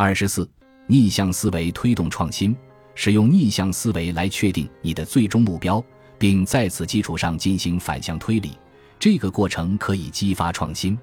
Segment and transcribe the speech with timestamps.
[0.00, 0.48] 二十四，
[0.86, 2.56] 逆向思维推动创新，
[2.94, 5.84] 使用逆向思维来确定你的最终目标，
[6.16, 8.56] 并在此基础上进行反向推理。
[8.96, 10.96] 这个过程可以激发创新。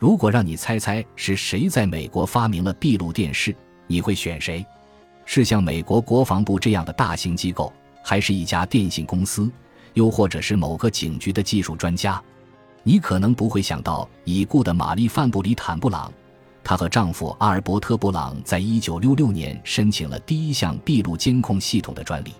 [0.00, 3.54] 如果让你猜猜是谁在美国发明了闭路电视，
[3.86, 4.66] 你会选谁？
[5.24, 7.72] 是像美国国防部这样的大型机构，
[8.02, 9.48] 还是一家电信公司，
[9.92, 12.20] 又或者是某个警局的技术专家？
[12.82, 16.12] 你可能不会想到已故的玛丽·范布里坦布朗。
[16.64, 22.32] 她和丈夫阿尔伯特·布朗在一九六六年申请了第一项闭路监控系统的专利。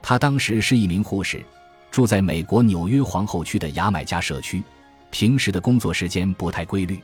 [0.00, 1.44] 她当时是一名护士，
[1.90, 4.62] 住在美国纽约皇后区的牙买加社区，
[5.10, 7.02] 平时的工作时间不太规律。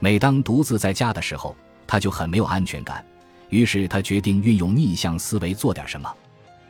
[0.00, 1.54] 每当独自在家的时候，
[1.86, 3.04] 她就很没有安全感。
[3.48, 6.12] 于是她决定运用逆向思维做点什么。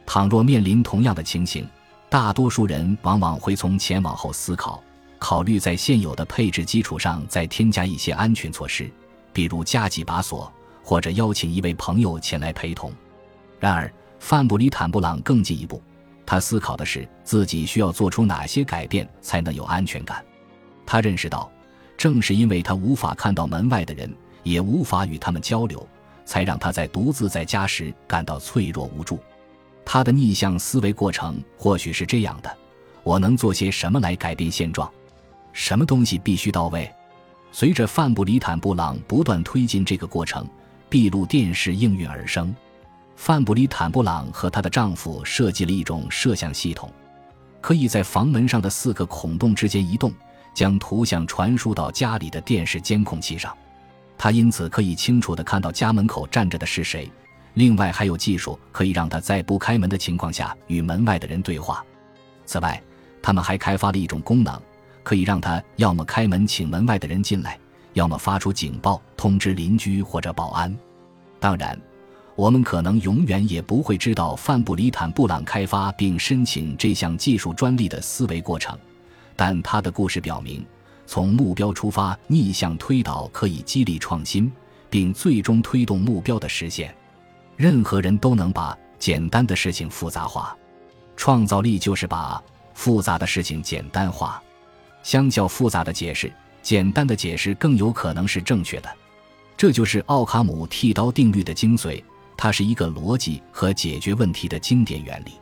[0.05, 1.67] 倘若面临同样的情形，
[2.11, 4.83] 大多数人往往会从前往后思考，
[5.19, 8.93] 考虑在现有的配置基础上再添加一些安全措施。
[9.33, 12.93] 比如加几把锁，或者邀请一位朋友前来陪同。
[13.59, 15.83] 然而，范布里坦布朗更进一步，
[16.27, 20.25] 他思考的是自己需要做出哪些改变才能有安全感。
[20.85, 21.51] 他认识到，
[21.97, 25.87] 正是因为他无法看到门外的人，也无法与他们交流，
[26.25, 29.19] 才让他在独自在家时感到脆弱无助。
[29.85, 32.57] 他的逆向思维过程或许是这样的：
[33.03, 34.91] 我能做些什么来改变现状？
[35.53, 36.91] 什么东西必须到位？
[37.53, 40.49] 随着范布里坦布朗不断推进这个过程，
[40.89, 42.53] 闭路电视应运而生。
[43.15, 46.91] 范布里坦布朗和她的丈夫设计了一种摄像系统，
[47.61, 50.11] 可以在房门上的四个孔洞之间移动，
[50.55, 53.55] 将图像传输到家里的电视监控器上。
[54.17, 57.11] 他因此可以清楚地看到家门口站着的是谁。
[57.55, 61.85] 另外，还有技术可以让他在不开门的情况下与门外的人对话。
[62.47, 62.83] 此外，
[63.21, 64.59] 他们还开发了一种功能。
[65.03, 67.59] 可以让他要么开门请门外的人进来，
[67.93, 70.75] 要么发出警报通知邻居或者保安。
[71.41, 71.79] 当然，
[72.35, 78.79] 我们可能永远也不会知道范布里坦布朗开发并申请这项技术专利的思维过程，
[79.37, 80.65] 但他的故事表明，
[81.07, 84.51] 从目标出发逆向推导可以激励创新，
[84.89, 86.95] 并最终推动目标的实现。
[87.57, 90.57] 任何人都能把简单的事情复杂化，
[91.17, 92.43] 创造力就是把
[92.73, 94.43] 复杂的事情简单化。
[95.03, 96.33] 相较复杂的解释，
[96.63, 98.89] 简单的解释更有可能是正确的。
[99.57, 102.03] 这就是奥卡姆剃刀定律的精髓，
[102.37, 105.33] 它是一个逻辑和解决问题的经典原理。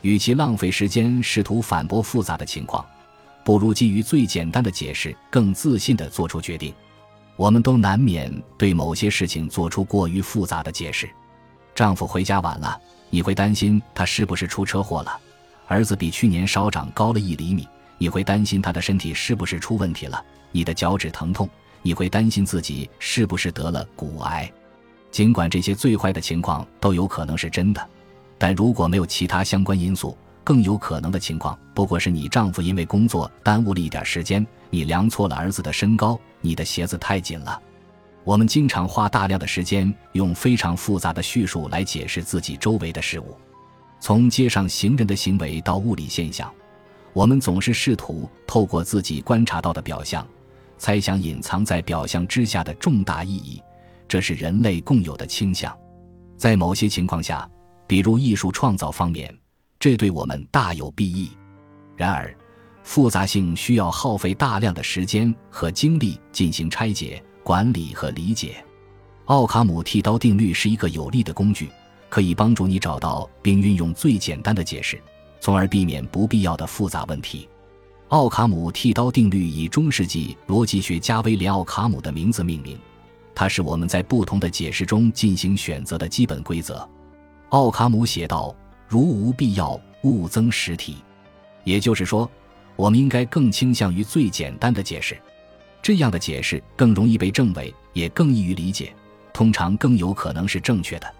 [0.00, 2.84] 与其浪费时间试图反驳复杂的情况，
[3.44, 6.74] 不如基于最简单的解释更自信地做出决定。
[7.36, 11.08] 我们都难免对某些事情做出过于复杂的解释。
[11.74, 12.78] 丈夫回家晚了，
[13.10, 15.18] 你会担心他是不是出车祸了？
[15.68, 17.66] 儿子比去年稍长高了一厘米。
[18.02, 20.20] 你会担心他的身体是不是出问题了？
[20.50, 21.48] 你的脚趾疼痛，
[21.82, 24.52] 你会担心自己是不是得了骨癌？
[25.12, 27.88] 尽管这些最坏的情况都有可能是真的，
[28.38, 37.56] 但如果没有其他相关因素，更有可能的情况不过是你丈夫因为工作耽误了一点时间，你量错了儿子的身高，你的鞋子太紧了。
[38.24, 43.38] 我们经常花大量的时间用非常复杂的叙述来解释自己周围的事物，
[44.00, 46.52] 从街上行人的行为到物理现象。
[47.12, 50.26] 我们总是试图透过自己观察到的表象，
[50.78, 53.62] 猜想隐藏在表象之下的重大意义，
[54.08, 55.76] 这是人类共有的倾向。
[56.36, 57.48] 在某些情况下，
[57.86, 59.32] 比如艺术创造方面，
[59.78, 61.30] 这对我们大有裨益。
[61.96, 62.34] 然而，
[62.82, 68.64] 复杂性需要耗费大量的时间和精力进行拆解、管理和理解。
[69.26, 71.70] 奥卡姆剃刀定律是一个有力的工具，
[72.08, 75.00] 可以帮助你找到并运用最简单的解释。
[75.42, 77.48] 从而避免不必要的复杂问题。
[78.10, 82.78] 奥卡姆剃刀定律以中世纪逻辑学家威廉·奥卡姆的名字命名，
[83.34, 86.88] 它是我们在不同的解释中进行选择的基本规则。
[87.48, 88.54] 奥卡姆写道
[88.86, 90.98] ：“如无必要，勿增实体。”
[91.64, 92.30] 也就是说，
[92.76, 95.20] 我们应该更倾向于最简单的解释，
[95.82, 98.94] 这样的解释更容易被证伪，也更易于理解，
[99.32, 101.14] 通常更有可能是正确的。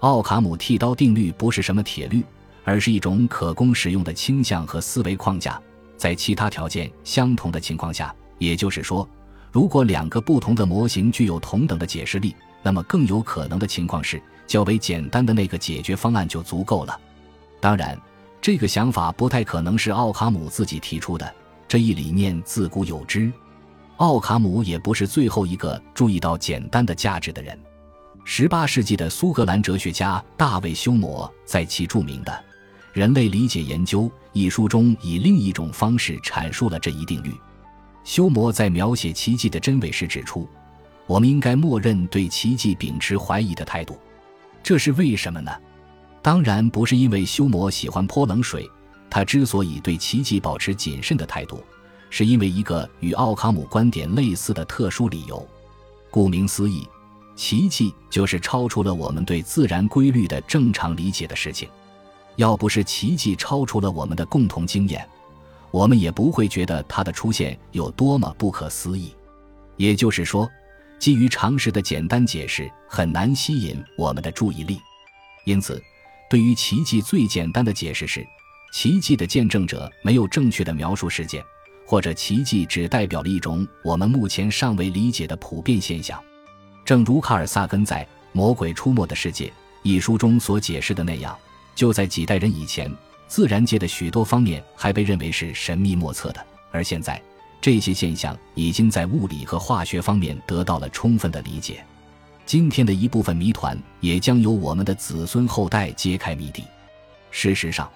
[0.00, 2.22] 奥卡姆剃刀定律不是什么铁律。
[2.66, 5.62] 而是一种可供使用的倾向和思维框架，
[5.96, 9.08] 在其他条件相同的情况下，也就是说，
[9.52, 12.34] 如果两个不同的模型具有同等的解释力，
[12.64, 17.00] 那么更有可能的情况是，较为简单的那个解决方案就足够了。
[17.60, 17.96] 当然，
[18.42, 21.34] 这个想法不太可能是奥卡姆自己提出的，
[21.68, 23.32] 这一理念自古有之。
[23.98, 27.56] 奥卡姆也不是最后一个注意到简单的价值的人。
[28.24, 32.44] 十八世纪的苏格兰哲学家大卫休谟在其著名的。
[32.96, 37.30] 人类理解研究一书中以另一种方式阐述了这一定律。
[38.04, 40.48] 休谟在描写奇迹的真伪时指出，
[41.06, 43.98] 我们应该默认对奇迹秉持怀疑的态度。
[44.62, 45.52] 这是为什么呢？
[46.22, 48.66] 当然不是因为休谟喜欢泼冷水，
[49.10, 51.62] 他之所以对奇迹保持谨慎的态度，
[52.08, 55.46] 是因为一个与奥卡姆观点类似的特殊理由。
[56.10, 56.88] 顾名思义，
[57.34, 61.68] 奇迹就是超出了我们对自然规律的正常理解的事情。
[62.36, 65.06] 要不是奇迹超出了我们的共同经验，
[65.70, 69.14] 我们也不会觉得它的出现有多么不可思议。
[69.76, 70.48] 也就是说，
[70.98, 74.80] 基于常识的简单解释很难吸引我们的注意力，
[75.44, 75.82] 因此。
[76.28, 78.26] 对于奇迹最简单的解释是，
[78.72, 81.40] 奇迹的见证者没有正确的描述事件，
[81.86, 86.20] 或者奇迹只代表了一种我们目前尚未理解的普遍现象。
[86.84, 88.02] 正如卡尔·萨根在
[88.32, 89.46] 《魔鬼出没的世界》
[89.84, 91.38] 一书中所解释的那样，
[91.76, 92.90] 就在几代人以前，
[93.28, 97.22] 自然界的许多方面还被认为是神秘莫测的，而现在，
[97.60, 101.84] 这些现象已经在物理和化学方面得到了充分的理解。
[102.46, 106.64] 今天的一部分谜团也将由我们的子孙后代揭开谜底。
[107.30, 107.90] 事实上，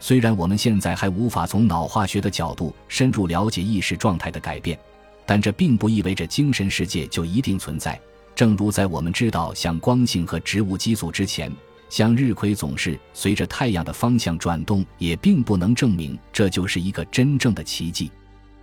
[0.00, 4.76] 虽然我们现在还无法从脑化学的角度深入了解意识状态的改变，
[5.24, 8.00] 但这并不意味着精神世界就一定存在。
[8.34, 11.52] 正如在我们知道像光性和植物激素之前，
[11.90, 18.10] 向日葵总是随着太阳的方向转动，也并不能证明这就是一个真正的奇迹。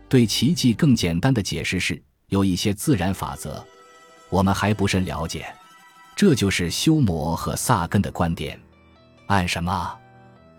[0.09, 3.63] 对奇迹更简单的解释是，有一些自然法则。
[4.29, 5.45] 我们还不甚了解，
[6.15, 8.59] 这就是休谟和萨根的观点。
[9.27, 9.97] 按什么？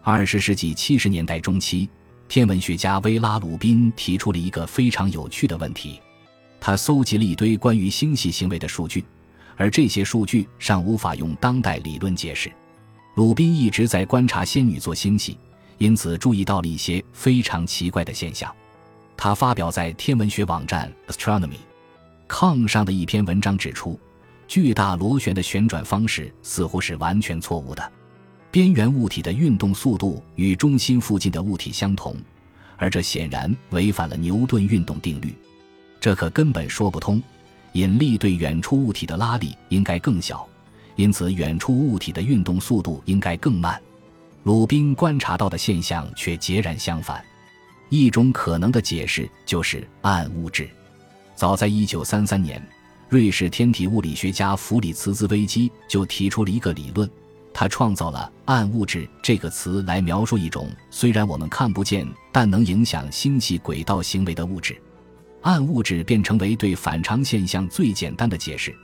[0.02, 1.88] 二十世纪七十年代中期，
[2.28, 6.00] 天文学家威拉鲁宾提出了一个非常有趣的问题。
[6.60, 9.04] 他搜集了一堆关于星系行为的数据，
[9.58, 12.50] 而这些数据尚无法用当代理论解释。
[13.16, 15.36] 鲁宾一直在观察仙女座星系，
[15.76, 18.50] 因此注意到了一些非常奇怪的现象。
[19.16, 21.58] 他发表在天文学网站 Astronomy。
[22.28, 23.98] 抗上的一篇文章指出，
[24.46, 27.92] 巨大螺旋的旋转方式似乎是完全错误的。
[28.50, 32.14] 边缘物体的运动速度与中心附近的物体相同，
[32.76, 35.34] 而这显然违反了牛顿运动定律。
[35.98, 37.20] 这可根本说不通。
[37.78, 40.44] 引力对远处物体的拉力应该更小，
[40.96, 43.80] 因此远处物体的运动速度应该更慢。
[44.42, 47.24] 鲁宾观察到的现象却截然相反。
[47.88, 50.68] 一种可能的解释就是暗物质。
[51.36, 52.68] 早在1933年，
[53.08, 57.08] 瑞士天体物理学家弗里茨兹威基就提出了一个理论，
[57.54, 64.76] 他创造了“暗物质”这个词来描述一种虽然我们看不见，但能影响星系轨道行为的物质。
[65.42, 68.74] 暗物质便成为对反常现象最简单的解释。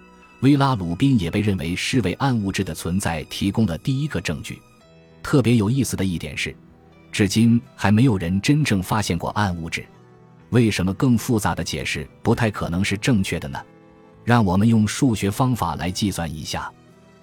[0.41, 4.61] 威拉鲁宾也被认为是为暗物质的存在提供了第一个证据。
[5.23, 6.55] 特别有意思的一点是，
[7.11, 9.85] 至今还没有人真正发现过暗物质。
[10.51, 13.59] 为什么更复杂的解释不太可能是正确的呢？
[14.23, 16.71] 让我们用数学方法来计算一下。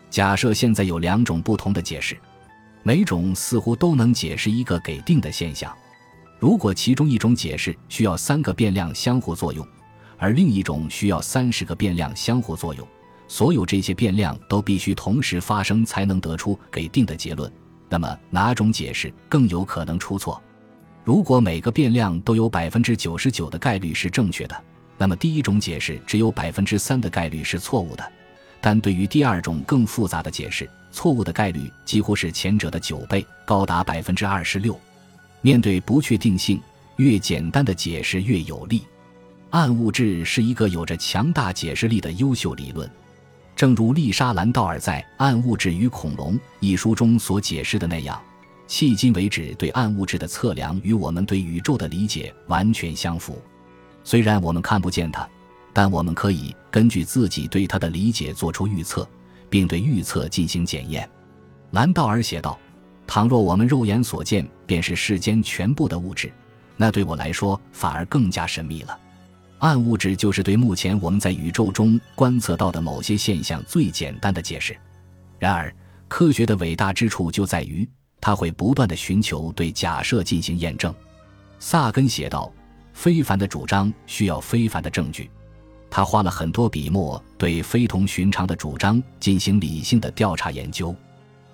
[0.09, 2.17] 假设现在有两种不同的解释，
[2.83, 5.71] 每种似乎都能解释一个给定的现象。
[6.41, 9.63] 如果其中一种解释需要三个变量相互作用，
[10.17, 12.87] 而另一种需要三十个变量相互作用，
[13.27, 17.51] 所有这些变量都必须同时发生才能得出给定的结论，
[17.87, 20.41] 那么哪种解释更有可能出错？
[21.03, 24.63] 如果每个变量都有百分之九十九的概率是正确的，
[24.97, 28.11] 那么第一种解释只有百分之三的概率是错误的。
[28.59, 34.75] 但对于第二种更复杂的解释，错误的概率几乎是前者的九倍，高达百分之二十六。
[35.41, 36.61] 面对不确定性，
[36.97, 38.83] 越简单的解释越有利。
[39.49, 42.89] 暗物质是一个有着强大解释力的优秀理论，
[43.55, 48.21] 正如丽莎·兰道尔在《暗物质与恐龙》一书中所解释的那样。
[48.67, 53.41] 迄今为止，对暗物质的测量与我们对宇宙的理解完全相符。
[54.05, 55.27] 虽然我们看不见它，
[55.73, 59.05] 但我们可以根据自己对它的理解做出预测，
[59.49, 61.09] 并对预测进行检验。
[61.71, 62.57] 兰道尔写道
[63.13, 66.31] ：“倘若我们肉眼所见便是世间全部的物质，
[66.77, 68.97] 那对我来说反而更加神秘了。
[69.59, 74.77] 暗物质就是对目前我们在宇宙中观测到的某些现象最简单的解释。
[75.37, 75.75] 然而，
[76.07, 77.85] 科学的伟大之处就在于。”
[78.21, 80.95] 它会不断的寻求对假设进行验证，
[81.59, 82.49] 萨根写道
[82.95, 85.29] ：“非凡的主张需要非凡的证据。”
[85.91, 90.95] 他花了很多笔墨对非同寻常的主张进行理性的调查研究。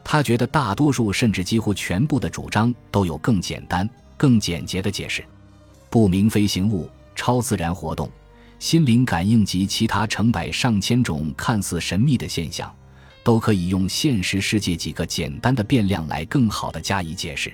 [0.10, 5.22] 他觉得大多数甚至几乎全部的主张都有更简单、更简洁的解释。
[5.90, 8.10] 不明飞行物、超自然活动、
[8.58, 12.74] 心灵感应及其他成百上千种看似神秘的现象。
[13.22, 17.54] 都可以用现实世界几个简单的变量来更好的加以解释。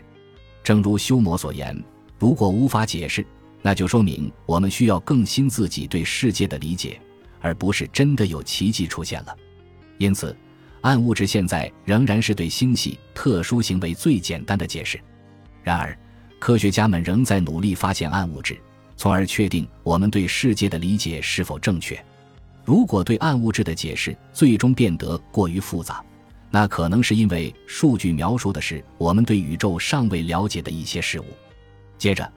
[0.64, 1.76] 正如修谟所言，
[2.20, 3.26] 如果无法解释，
[3.64, 7.02] 那就说明我们需要更新自己对世界的理解，
[7.42, 9.36] 而不是真的有奇迹出现了。
[9.98, 10.38] 因此，
[10.84, 15.00] 暗物质现在仍然是对星系特殊行为最简单的解释。
[15.64, 15.98] 然而，
[16.40, 18.58] 科学家们仍在努力发现暗物质，
[18.98, 21.98] 从而确定我们对世界的理解是否正确。
[22.66, 26.04] 如果对暗物质的解释最终变得过于复杂，
[26.52, 31.26] 那可能是因为数据描述的是我们对宇宙尚未了解的一些事物。
[31.98, 32.30] 接着，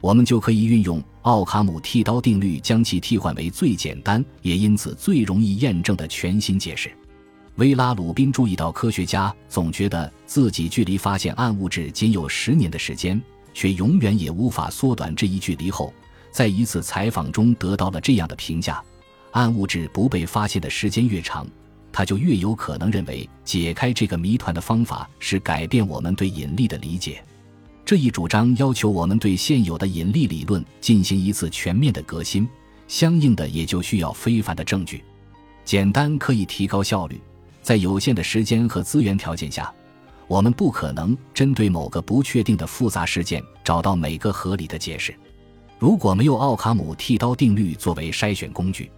[0.00, 6.90] 我们就可以运用奥卡姆剃刀定律，将其替换为最简单也因此最容易验证的全新解释。
[7.56, 13.20] 威拉鲁宾注意到，科学家总觉得自己距离发现暗物质仅有十年的时间，
[13.52, 15.92] 却永远也无法缩短这一距离后，
[16.30, 18.82] 在一次采访中得到了这样的评价：
[19.32, 21.46] 暗物质不被发现的时间越长。
[21.94, 27.22] 他就越有可能认为解开这个谜团的方法是改变我们对引力的理解。
[27.84, 32.48] 这一主张要求我们对现有的引力理论进行一次全面的革新，
[32.88, 35.04] 相应的也就需要非凡的证据。
[35.66, 37.20] 简单可以提高效率，
[37.62, 39.72] 在有限的时间和资源条件下，
[40.26, 45.14] 我们不可能针对某个不确定的复杂事件找到每个合理的解释。
[45.78, 48.90] 如果没有奥卡姆剃刀定律作为筛选工具，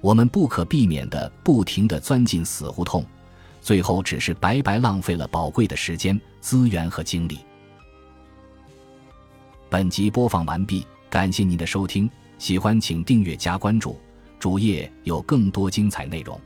[0.00, 3.04] 我们不可避免地不停地钻进死胡同，
[3.60, 7.38] 最后只是白白浪费了宝贵的时间、资源和精力。
[9.68, 13.98] 本集播放完毕，感谢您的收听，喜欢请订阅加关注，
[14.38, 16.40] 主页有更多精彩内容。